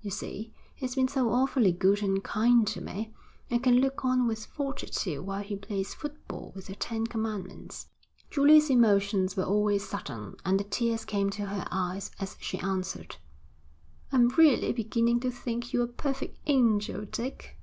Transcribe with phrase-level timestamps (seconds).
[0.00, 3.12] You see, he's been so awfully good and kind to me,
[3.50, 7.90] I can look on with fortitude while he plays football with the Ten Commandments.'
[8.30, 13.16] Julia's emotions were always sudden, and the tears came to her eyes as she answered.
[14.10, 17.58] 'I'm really beginning to think you a perfect angel, Dick.'